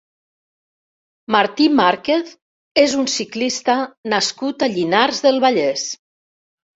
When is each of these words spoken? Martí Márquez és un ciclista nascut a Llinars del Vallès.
Martí 1.33 1.67
Márquez 1.79 2.31
és 2.83 2.95
un 3.01 3.05
ciclista 3.15 3.75
nascut 4.15 4.65
a 4.65 4.71
Llinars 4.77 5.21
del 5.27 5.39
Vallès. 5.45 5.85